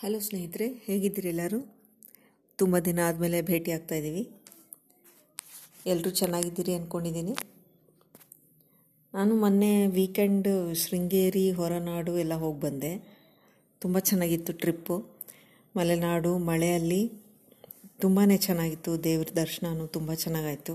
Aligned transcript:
Hello 0.00 0.18
ಸ್ನೇಹಿತರೆ, 0.20 0.66
ಹೇಗಿದ್ದೀರಿ 0.86 1.28
ಎಲ್ಲರೂ? 1.28 1.58
ತುಂಬ 2.58 2.78
ದಿನ 2.78 2.98
ಆದಮೇಲೆ 3.08 3.42
ಭೇಟಿ 3.42 3.70
ಆಗ್ತಾ 3.72 3.94
ಇದ್ದೀವಿ. 3.94 4.22
ಎಲ್ಲರೂ 5.86 6.10
ಚೆನ್ನಾಗಿದ್ದೀರಿ 6.10 6.74
ಅಂದ್ಕೊಂಡಿದ್ದೀನಿ 6.74 7.34
ನಾನು 9.14 9.34
ಮೊನ್ನೆ 9.34 9.86
ವೀಕೆಂಡ್ 9.86 10.48
ಶೃಂಗೇರಿ, 10.82 11.52
ಹೊರನಾಡು 11.52 12.18
ಎಲ್ಲ 12.18 12.34
ಹೋಗಿ 12.34 12.60
ಬಂದೆ. 12.60 12.92
ತುಂಬ 13.80 13.98
ಚೆನ್ನಾಗಿತ್ತು 13.98 14.52
ಟ್ರಿಪ್ಪು. 14.52 14.96
ಮಲೆನಾಡು, 15.76 16.38
ಮಳೆಯಲ್ಲಿ 16.38 17.02
ತುಂಬಾ 18.00 18.24
ಚೆನ್ನಾಗಿತ್ತು. 18.46 19.04
ದೇವ್ರ 19.04 19.28
ದರ್ಶನವೂ 19.36 19.86
ತುಂಬ 19.86 20.14
ಚೆನ್ನಾಗಾಯಿತು. 20.14 20.74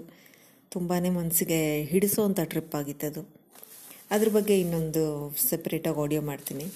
ತುಂಬಾ 0.70 0.98
ಮನಸ್ಸಿಗೆ 1.20 1.84
ಹಿಡಿಸೋವಂಥ 1.84 2.40
ಟ್ರಿಪ್ 2.40 2.76
ಆಗಿತ್ತು 2.76 3.08
ಅದು 3.08 3.24
ಅದ್ರ 4.12 4.30
ಬಗ್ಗೆ 4.30 4.58
ಇನ್ನೊಂದು 4.60 5.04
ಸೆಪ್ರೇಟಾಗಿ 5.50 6.02
ಆಡಿಯೋ 6.06 6.22
ಮಾಡ್ತೀನಿ. 6.22 6.68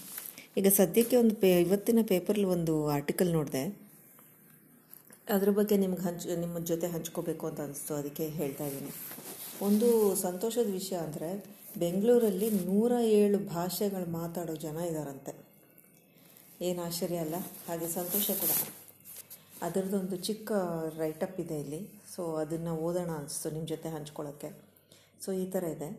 ಈಗ 0.59 0.67
ಸದ್ಯಕ್ಕೆ 0.77 1.15
ಒಂದು 1.17 1.35
ಪೇ 1.35 1.49
ಇವತ್ತಿನ 1.61 1.99
ಪೇಪರಲ್ಲಿ 2.11 2.47
ಒಂದು 2.55 2.73
ಆರ್ಟಿಕಲ್ 2.87 3.31
ನೋಡಿದೆ. 3.31 3.63
ಅದ್ರ 5.35 5.49
ಬಗ್ಗೆ 5.57 5.75
ನಿಮ್ಗೆ 5.77 6.01
ಹಂಚ್ 6.01 6.25
ನಿಮ್ಮ 6.43 6.57
ಜೊತೆ 6.69 6.87
ಹಂಚ್ಕೋಬೇಕು 6.87 7.43
ಅಂತ 7.47 7.59
ಅನಿಸ್ತು, 7.61 7.93
ಅದಕ್ಕೆ 7.95 8.25
ಹೇಳ್ತಾ 8.39 8.65
ಇದ್ದೀನಿ. 8.65 8.93
ಒಂದು 9.67 9.89
ಸಂತೋಷದ 10.15 10.69
ವಿಷಯ 10.79 10.97
ಅಂದರೆ, 10.97 11.29
ಬೆಂಗಳೂರಲ್ಲಿ 11.77 12.49
ನೂರ 12.69 12.91
ಏಳು 13.19 13.37
ಭಾಷೆಗಳು 13.55 14.07
ಮಾತಾಡೋ 14.19 14.55
ಜನ 14.65 14.77
ಇದ್ದಾರಂತೆ 14.91 15.33
ಏನು 16.61 16.79
ಆಶ್ಚರ್ಯ 16.87 17.17
ಅಲ್ಲ? 17.17 17.37
ಹಾಗೆ 17.67 17.87
ಸಂತೋಷ 17.99 18.25
ಕೂಡ. 18.41 18.51
ಅದರದ್ದೊಂದು 19.65 20.15
ಚಿಕ್ಕ 20.27 20.51
ರೈಟಪ್ 21.01 21.37
ಇದೆ 21.45 21.57
ಇಲ್ಲಿ. 21.63 21.81
ಸೊ 22.15 22.23
ಅದನ್ನು 22.43 22.73
ಓದೋಣ 22.87 23.11
ಅನಿಸ್ತು 23.21 23.49
ನಿಮ್ಮ 23.55 23.67
ಜೊತೆ 23.67 23.89
ಹಂಚ್ಕೊಳ್ಳೋಕ್ಕೆ 23.89 24.49
ಸೊ 25.25 25.31
ಈ 25.43 25.45
ಥರ 25.55 25.63
ಇದೆ. 25.75 25.89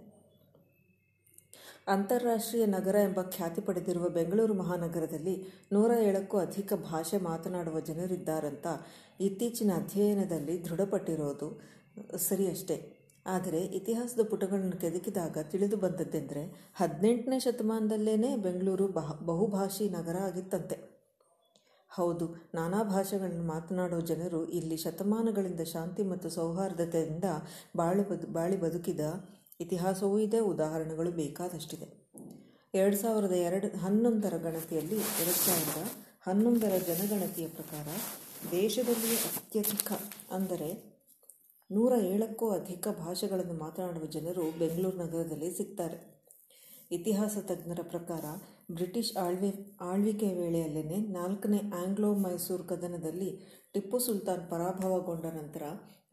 ಅಂತಾರಾಷ್ಟ್ರೀಯ 1.87 2.65
ನಗರ 2.67 2.97
ಎಂಬ 3.09 3.21
ಖ್ಯಾತಿ 3.35 3.61
ಪಡೆದಿರುವ 3.61 4.07
ಬೆಂಗಳೂರು 4.09 4.55
ಮಹಾನಗರದಲ್ಲಿ 4.55 5.35
ನೂರ 5.73 5.91
ಏಳಕ್ಕೂ 6.07 6.37
ಅಧಿಕ 6.39 6.75
ಭಾಷೆ 6.89 7.19
ಮಾತನಾಡುವ 7.19 7.81
ಜನರಿದ್ದಾರಂತ 7.81 8.67
ಇತ್ತೀಚಿನ 9.21 9.71
ಅಧ್ಯಯನದಲ್ಲಿ 9.77 10.57
ದೃಢಪಟ್ಟಿರೋದು 10.65 11.49
ಸರಿಯಷ್ಟೇ. 12.19 12.77
ಆದರೆ 13.27 13.61
ಇತಿಹಾಸದ 13.79 14.23
ಪುಟಗಳನ್ನು 14.23 14.77
ಕೆದಕಿದಾಗ 14.79 15.39
ತಿಳಿದು 15.53 15.77
ಬಂದದ್ದೆಂದರೆ 15.77 16.43
ಹದಿನೆಂಟನೇ 16.75 17.39
ಶತಮಾನದಲ್ಲೇ 17.39 18.31
ಬೆಂಗಳೂರು 18.37 18.87
ಬಹ, 18.89 19.09
ಬಹುಭಾಷಿ 19.23 19.87
ನಗರ 19.89 20.17
ಆಗಿತ್ತಂತೆ. 20.23 20.77
ಹೌದು, 21.91 22.27
ನಾನಾ 22.55 22.83
ಭಾಷೆಗಳನ್ನು 22.83 23.45
ಮಾತನಾಡುವ 23.45 24.01
ಜನರು 24.01 24.41
ಇಲ್ಲಿ 24.51 24.77
ಶತಮಾನಗಳಿಂದ 24.77 25.63
ಶಾಂತಿ 25.75 26.03
ಮತ್ತು 26.03 26.31
ಸೌಹಾರ್ದತೆಯಿಂದ 26.31 27.27
ಬಾಳು 27.77 28.03
ಬದು, 28.03 28.27
ಬಾಳಿ 28.33 28.57
ಬದುಕಿದ 28.57 29.01
ಇತಿಹಾಸವೂ 29.61 30.17
ಇದೆ, 30.19 30.41
ಉದಾಹರಣೆಗಳು 30.53 31.11
ಬೇಕಾದಷ್ಟಿದೆ. 31.23 31.89
ಎರಡು 32.75 32.97
ಸಾವಿರದ 32.97 33.35
ಎರಡು 33.49 33.69
ಹನ್ನೊಂದರ 33.85 34.35
ಗಣತಿಯಲ್ಲಿ 34.47 34.99
ಎರಡು 35.23 35.39
ಸಾವಿರದ 35.47 35.83
ಹನ್ನೊಂದರ 36.27 36.73
ಜನಗಣತಿಯ 36.89 37.47
ಪ್ರಕಾರ 37.59 37.87
ದೇಶದಲ್ಲಿಯೇ 38.51 39.19
ಅತ್ಯಧಿಕ 39.31 39.91
ಅಂದರೆ 40.37 40.69
ನೂರ 41.71 41.93
ಏಳಕ್ಕೂ 42.13 42.47
ಅಧಿಕ 42.51 42.89
ಭಾಷೆಗಳನ್ನು 42.99 43.55
ಮಾತನಾಡುವ 43.63 44.07
ಜನರು 44.17 44.45
ಬೆಂಗಳೂರು 44.59 44.99
ನಗರದಲ್ಲಿ 45.05 45.49
ಸಿಗ್ತಾರೆ. 45.57 45.99
ಇತಿಹಾಸ 46.91 47.37
ತಜ್ಞರ 47.39 47.81
ಪ್ರಕಾರ, 47.83 48.25
ಬ್ರಿಟಿಷ್ 48.71 49.17
ಆಳ್ವಿ 49.17 49.77
ಆಳ್ವಿಕೆಯ 49.81 50.35
ವೇಳೆಯಲ್ಲೇ 50.35 50.97
ನಾಲ್ಕನೇ 50.97 51.59
ಆಂಗ್ಲೋ 51.75 52.15
ಮೈಸೂರು 52.15 52.65
ಕದನದಲ್ಲಿ 52.65 53.31
ಟಿಪ್ಪು 53.73 53.99
ಸುಲ್ತಾನ್ 53.99 54.51
ಪರಾಭವಗೊಂಡ 54.51 55.25
ನಂತರ 55.25 55.63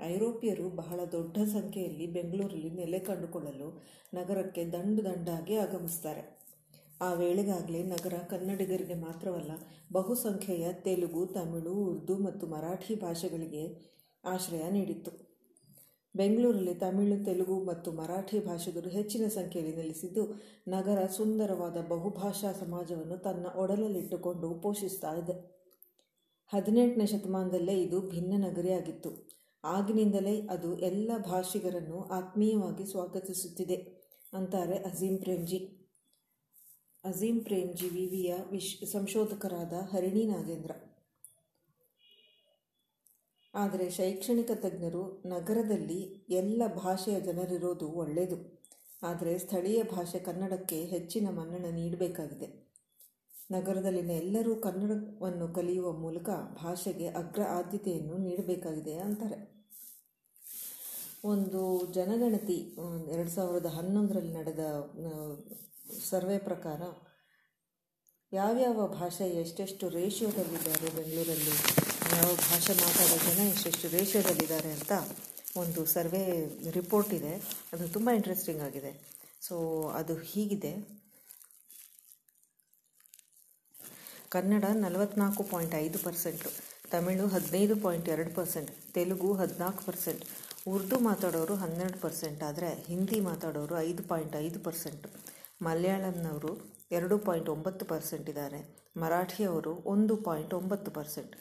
ಐರೋಪಿಯರು 0.02 0.70
ಬಹಳ 0.70 1.00
ದೊಡ್ಡ 1.12 1.38
ಸಂಖ್ಯೆಯಲ್ಲಿ 1.38 2.08
ಬೆಂಗಳೂರಲ್ಲಿ 2.08 2.70
ನೆಲೆ 2.70 3.00
ಕಂಡುಕೊಳ್ಳಲು 3.00 3.68
ನಗರಕ್ಕೆ 4.14 4.66
ದಂಡು 4.66 5.06
ದಂಡಾಗಿ 5.06 5.56
ಆಗಮಿಸ್ತಾರೆ. 5.56 6.24
ಆ 7.02 7.14
ವೇಳೆಗಾಗಲೇ 7.14 7.84
ನಗರ 7.84 8.14
ಕನ್ನಡಿಗರಿಗೆ 8.30 8.94
ಮಾತ್ರವಲ್ಲ, 8.94 9.52
ಬಹುಸಂಖ್ಯೆಯ 9.92 10.74
ತೆಲುಗು, 10.74 11.26
ತಮಿಳು, 11.26 11.74
ಉರ್ದು 11.86 12.18
ಮತ್ತು 12.18 12.48
ಮರಾಠಿ 12.48 12.96
ಭಾಷೆಗಳಿಗೆ 12.96 13.64
ಆಶ್ರಯ 14.24 14.70
ನೀಡಿತ್ತು. 14.70 15.33
ಬೆಂಗಳೂರಲ್ಲಿ 16.16 16.76
ತಮಿಳು, 16.76 17.26
ತೆಲುಗು 17.26 17.64
ಮತ್ತು 17.64 17.92
ಮರಾಠಿ 17.92 18.40
ಭಾಷಿಗರು 18.40 18.90
ಹೆಚ್ಚಿನ 18.90 19.28
ಸಂಖ್ಯೆಯಲ್ಲಿ 19.28 19.76
ನೆಲೆಸಿದ್ದು, 19.76 20.34
ನಗರ 20.68 21.06
ಸುಂದರವಾದ 21.06 21.78
ಬಹುಭಾಷಾ 21.88 22.52
ಸಮಾಜವನ್ನು 22.52 23.18
ತನ್ನ 23.18 23.48
ಒಡಲಲ್ಲಿಟ್ಟುಕೊಂಡು 23.56 24.60
ಪೋಷಿಸ್ತಾ 24.60 25.14
ಇದೆ. 25.14 25.54
ಹದಿನೆಂಟನೇ 26.54 27.06
ಶತಮಾನದಲ್ಲೇ 27.06 27.82
ಇದು 27.82 28.02
ಭಿನ್ನ 28.02 28.46
ನಗರಿಯಾಗಿತ್ತು. 28.46 29.34
ಆಗಿನಿಂದಲೇ 29.64 30.48
ಅದು 30.48 30.80
ಎಲ್ಲ 30.80 31.12
ಭಾಷಿಗರನ್ನು 31.18 32.00
ಆತ್ಮೀಯವಾಗಿ 32.02 32.86
ಸ್ವಾಗತಿಸುತ್ತಿದೆ 32.92 33.76
ಅಂತಾರೆ 34.34 34.76
ಅಜೀಂ 34.76 35.18
ಪ್ರೇಮ್ಜಿ. 35.18 35.90
ಅಜೀಂ 37.04 37.40
ಪ್ರೇಮ್ಜಿ 37.40 37.90
ವಿವಿಯ 37.90 38.36
ವಿಶ್, 38.52 38.92
ಸಂಶೋಧಕರಾದ 38.92 39.74
ಹರಿಣಿ 39.74 40.26
ನಾಗೇಂದ್ರ. 40.26 40.72
ಆದರೆ 43.54 43.86
ಶೈಕ್ಷಣಿಕ 43.90 44.52
ತಜ್ಞರು 44.62 45.04
ನಗರದಲ್ಲಿ 45.26 46.00
ಎಲ್ಲ 46.30 46.62
ಭಾಷೆಯ 46.84 47.18
ಜನರಿರೋದು 47.20 47.88
ಒಳ್ಳೆಯದು 48.04 48.38
ಆದರೆ 49.04 49.32
ಸ್ಥಳೀಯ 49.38 49.80
ಭಾಷೆ 49.84 50.20
ಕನ್ನಡಕ್ಕೆ 50.20 50.78
ಹೆಚ್ಚಿನ 50.86 51.28
ಮನ್ನಣೆ 51.30 51.72
ನೀಡಬೇಕಾಗಿದೆ. 51.72 52.48
ನಗರದಲ್ಲಿನ 53.52 54.12
ಎಲ್ಲರೂ 54.24 54.56
ಕನ್ನಡವನ್ನು 54.56 55.48
ಕಲಿಯುವ 55.54 55.92
ಮೂಲಕ 56.04 56.30
ಭಾಷೆಗೆ 56.64 57.08
ಅಗ್ರ 57.22 57.42
ಆದ್ಯತೆಯನ್ನು 57.58 58.18
ನೀಡಬೇಕಾಗಿದೆ 58.18 58.94
ಅಂತಾರೆ. 58.98 59.40
ಒಂದು 61.24 61.62
ಜನಗಣತಿ 61.94 62.60
ಎರಡು 63.14 63.32
ಸಾವಿರದ 63.32 63.66
ಹನ್ನೊಂದರಲ್ಲಿ 63.66 64.34
ನಡೆದ 64.34 64.64
ಸರ್ವೆ 66.10 66.38
ಪ್ರಕಾರ 66.38 66.82
ಯಾವ್ಯಾವ 68.32 68.88
ಭಾಷೆ 69.00 69.28
ಎಷ್ಟೆಷ್ಟು 69.42 69.88
ರೇಷಿಯೋದಲ್ಲಿದ್ದಾರೆ 69.90 70.90
ಬೆಂಗಳೂರಲ್ಲಿ? 70.98 71.56
ಯಾವ 72.12 72.30
ಭಾಷೆ 72.48 72.74
ಮಾತಾಡೋ 72.82 73.16
ಜನ 73.26 73.40
ಎಷ್ಟೆಷ್ಟು 73.52 73.88
ದೇಶದಲ್ಲಿದ್ದಾರೆ 74.00 74.72
ಅಂತ 74.78 74.94
ಒಂದು 75.62 75.82
ಸರ್ವೆ 75.94 76.22
ರಿಪೋರ್ಟ್ 76.78 77.12
ಇದೆ. 77.20 77.34
ಅದು 77.74 77.86
ತುಂಬ 77.96 78.10
ಇಂಟ್ರೆಸ್ಟಿಂಗ್ 78.20 78.62
ಆಗಿದೆ. 78.68 78.92
ಸೊ 79.48 79.56
ಅದು 80.00 80.14
ಹೀಗಿದೆ. 80.30 80.74
ಕನ್ನಡ 84.36 84.66
ನಲವತ್ನಾಲ್ಕು 84.84 85.44
ಪಾಯಿಂಟ್ 85.52 85.76
ಐದು 85.86 85.98
ಪರ್ಸೆಂಟು, 86.06 86.50
ತಮಿಳು 86.94 87.26
ಹದಿನೈದು 87.34 87.76
ಪಾಯಿಂಟ್ 87.84 88.08
ಎರಡು 88.14 88.32
ಪರ್ಸೆಂಟ್, 88.40 88.72
ತೆಲುಗು 88.96 89.30
ಹದಿನಾಲ್ಕು 89.42 89.84
ಪರ್ಸೆಂಟ್, 89.90 90.24
ಉರ್ದು 90.74 90.98
ಮಾತಾಡೋರು 91.08 91.56
ಹನ್ನೆರಡು 91.64 92.00
ಪರ್ಸೆಂಟ್, 92.06 92.42
ಆದರೆ 92.50 92.70
ಹಿಂದಿ 92.90 93.20
ಮಾತಾಡೋರು 93.30 93.76
ಐದು 93.88 94.04
ಪಾಯಿಂಟ್ 94.12 94.36
ಐದು 94.46 94.60
ಪರ್ಸೆಂಟ್. 94.68 95.06
ಮಲಯಾಳಂನವರು 95.68 96.52
ಎರಡು 96.98 97.18
ಪಾಯಿಂಟ್ 97.28 97.50
ಒಂಬತ್ತು 97.56 97.84
ಪರ್ಸೆಂಟ್ 97.94 98.28
ಇದ್ದಾರೆ. 98.34 98.62
ಮರಾಠಿಯವರು 99.04 99.74
ಒಂದು 99.94 100.16
ಪಾಯಿಂಟ್ 100.28 100.54
ಒಂಬತ್ತು 100.62 100.92
ಪರ್ಸೆಂಟ್. 100.92 101.36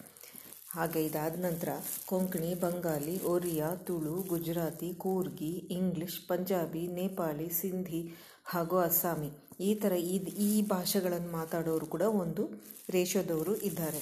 ಹಾಗೆ 0.75 1.05
ಇದಾದ 1.05 1.41
ನಂತರ 1.41 1.69
ಕೊಂಕಣಿ 2.07 2.55
ಬಂಗಾಲಿ 2.55 3.23
ಒರಿಯಾ, 3.23 3.75
ತುಳು, 3.75 4.15
ಗುಜರಾತಿ, 4.29 4.95
ಕೂರ್ಗಿ, 4.95 5.51
ಇಂಗ್ಲಿಷ್, 5.51 6.29
ಪಂಜಾಬಿ, 6.29 6.87
ನೇಪಾಳಿ, 6.87 7.49
ಸಿಂಧಿ 7.51 8.15
ಹಾಗೂ 8.45 8.79
ಅಸ್ಸಾಮಿ. 8.79 9.31
ಈ 9.61 9.75
ಥರ 9.75 9.93
ಈ 9.93 10.17
ಈ 10.19 10.63
ಭಾಷೆಗಳನ್ನು 10.63 11.33
ಮಾತಾಡೋರು 11.33 11.87
ಕೂಡ 11.87 12.03
ಒಂದು 12.03 12.45
ರೇಷೋದವರು 12.91 13.57
ಇದ್ದಾರೆ. 13.57 14.01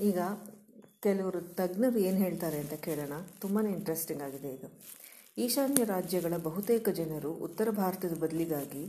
ಈಗ 0.00 0.18
ಕೆಲವರು 1.00 1.40
ತಜ್ಞರು 1.40 1.98
ಏನು 1.98 2.16
ಹೇಳ್ತಾರೆ 2.16 2.58
ಅಂತ 2.58 2.72
ಕೇಳೋಣ. 2.72 3.12
ತುಂಬಾ 3.40 3.62
ಇಂಟ್ರೆಸ್ಟಿಂಗ್ 3.68 4.22
ಆಗಿದೆ 4.22 4.48
ಇದು. 4.48 4.68
ಈಶಾನ್ಯ 5.38 5.84
ರಾಜ್ಯಗಳ 5.84 6.36
ಬಹುತೇಕ 6.36 6.88
ಜನರು 6.88 7.32
ಉತ್ತರ 7.32 7.70
ಭಾರತದ 7.70 8.14
ಬದಲಿಗಾಗಿ 8.14 8.82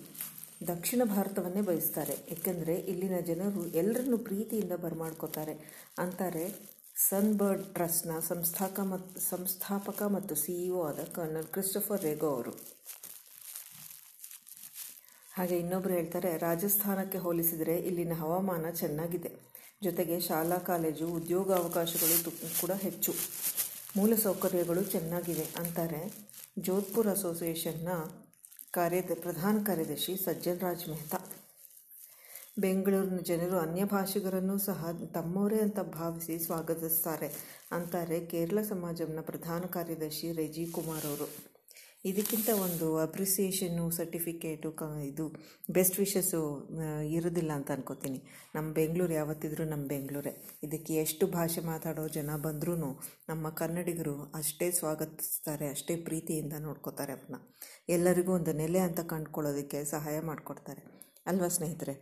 ದಕ್ಷಿಣ 0.67 1.01
ಭಾರತವನ್ನೇ 1.03 1.61
ಬಯಸ್ತಾರೆ. 1.61 2.15
ಏಕೆಂದರೆ 2.29 2.75
ಇಲ್ಲಿನ 2.75 3.19
ಜನರು 3.19 3.67
ಎಲ್ಲರನ್ನು 3.67 4.17
ಪ್ರೀತಿಯಿಂದ 4.17 4.71
ಬರಮಾಡ್ಕೋತಾರೆ. 4.71 5.85
ಅಂತಾರೆ, 5.97 6.55
ಸನ್ಬರ್ಡ್ 7.09 7.73
ಟ್ರಸ್ಟ್ನ 7.73 8.19
ಸಂಸ್ಥಾಕ 8.19 8.79
ಮತ್ತು 8.79 9.19
ಸಂಸ್ಥಾಪಕ 9.19 10.03
ಮತ್ತು 10.03 10.35
ಸಿಇಒ 10.35 10.83
ಆದ 10.83 10.99
ಕರ್ನಲ್ 11.15 11.43
ಕ್ರಿಸ್ಟೋಫರ್ 11.43 12.01
ರೇಗೋ 12.01 12.27
ಅವರು. 12.27 12.51
ಹಾಗೆ 15.33 15.57
ಇನ್ನೊಬ್ಬರು 15.57 15.93
ಹೇಳ್ತಾರೆ, 15.93 16.37
ರಾಜಸ್ಥಾನಕ್ಕೆ 16.37 17.17
ಹೋಲಿಸಿದರೆ 17.17 17.77
ಇಲ್ಲಿನ 17.77 18.13
ಹವಾಮಾನ 18.13 18.69
ಚೆನ್ನಾಗಿದೆ. 18.69 19.31
ಜೊತೆಗೆ 19.83 20.19
ಶಾಲಾ, 20.19 20.57
ಕಾಲೇಜು 20.57 21.07
ಉದ್ಯೋಗ 21.07 21.53
ಅವಕಾಶಗಳು 21.53 22.31
ಕೂಡ 22.61 22.71
ಹೆಚ್ಚು. 22.71 23.13
ಮೂಲಸೌಕರ್ಯಗಳು 23.97 24.83
ಚೆನ್ನಾಗಿವೆ 24.83 25.47
ಅಂತಾರೆ. 25.57 26.13
ಜೋಧ್ಪುರ್ 26.59 27.07
ಅಸೋಸಿಯೇಷನ್ನ 27.07 27.89
ಕಾರ್ಯದ, 28.73 29.11
ಪ್ರಧಾನ 29.21 29.55
ಕಾರ್ಯದರ್ಶಿ 29.63 30.13
ಸಜ್ಜನ್ 30.15 30.59
ರಾಜ್ 30.59 30.89
ಮೆಹ್ತಾ. 30.89 31.19
ಬೆಂಗಳೂರಿನ 32.59 33.19
ಜನರು 33.19 33.57
ಅನ್ಯ 33.59 33.83
ಭಾಷಿಗರನ್ನೂ 33.85 34.57
ಸಹ 34.57 34.91
ತಮ್ಮವರೇ 35.13 35.59
ಅಂತ 35.59 35.79
ಭಾವಿಸಿ 35.79 36.39
ಸ್ವಾಗತಿಸ್ತಾರೆ, 36.39 37.29
ಅಂತಾರೆ 37.71 38.19
ಕೇರಳ 38.25 38.61
ಸಮಾಜಂನ 38.61 39.21
ಪ್ರಧಾನ 39.21 39.61
ಕಾರ್ಯದರ್ಶಿ 39.65 40.31
ರೆಜಿ 40.31 40.65
ಕುಮಾರ್ 40.65 41.05
ಅವರು. 41.05 41.50
ಇದಕ್ಕಿಂತ 42.05 42.49
ಒಂದು 42.63 42.97
ಅಪ್ರಿಸಿಯೇಷನ್ನು 42.97 43.91
ಸರ್ಟಿಫಿಕೇಟು 43.91 44.71
ಕ 44.71 44.83
ಇದು 45.05 45.25
ಬೆಸ್ಟ್ 45.69 45.99
ವಿಶಸ್ಸು 45.99 46.39
ಇರೋದಿಲ್ಲ 47.07 47.51
ಅಂತ 47.51 47.71
ಅನ್ಕೋತೀನಿ. 47.71 48.19
ನಮ್ಮ 48.55 48.73
ಬೆಂಗಳೂರು 48.73 49.13
ಯಾವತ್ತಿದ್ರೂ 49.13 49.63
ನಮ್ಮ 49.63 49.87
ಬೆಂಗಳೂರೇ. 49.87 50.33
ಇದಕ್ಕೆ 50.63 50.93
ಎಷ್ಟು 50.93 51.27
ಭಾಷೆ 51.27 51.61
ಮಾತಾಡೋ 51.61 52.07
ಜನ 52.07 52.29
ಬಂದ್ರೂ 52.41 52.75
ನಮ್ಮ 53.29 53.49
ಕನ್ನಡಿಗರು 53.49 54.15
ಅಷ್ಟೇ 54.35 54.71
ಸ್ವಾಗತಿಸ್ತಾರೆ, 54.71 55.69
ಅಷ್ಟೇ 55.69 55.95
ಪ್ರೀತಿಯಿಂದ 55.95 56.53
ನೋಡ್ಕೋತಾರೆ 56.59 57.13
ಅದನ್ನ 57.13 57.39
ಎಲ್ಲರಿಗೂ 57.89 58.33
ಒಂದು 58.33 58.53
ನೆಲೆ 58.53 58.79
ಅಂತ 58.79 58.99
ಕಂಡುಕೊಳ್ಳೋದಕ್ಕೆ 58.99 59.85
ಸಹಾಯ 59.85 60.19
ಮಾಡಿಕೊಡ್ತಾರೆ. 60.21 60.83
ಅಲ್ವಾ 61.27 61.47
ಸ್ನೇಹಿತರೆ? 61.47 61.95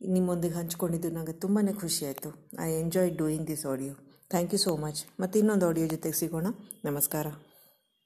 ನಿಮ್ಮೊಂದಿಗೆ 0.00 0.54
ಹಂಚ್ಕೊಂಡಿದ್ದು 0.54 1.10
ನನಗೆ 1.10 1.32
ತುಂಬಾ 1.32 1.62
ಖುಷಿಯಾಯಿತು 1.80 2.30
I 2.60 2.70
enjoy 2.80 3.12
doing 3.16 3.46
this 3.46 3.66
audio 3.66 3.94
thank 4.30 4.54
you 4.54 4.58
so 4.58 4.76
much 4.76 5.20
ಮತ್ತು 5.20 5.38
ಇನ್ನೊಂದು 5.38 5.66
ಆಡಿಯೋ 5.68 5.86
ಜೊತೆಗೆ 5.86 6.16
ಸಿಗೋಣ. 6.16 6.46
ನಮಸ್ಕಾರ. 6.84 7.26